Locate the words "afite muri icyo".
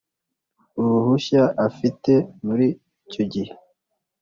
1.67-3.23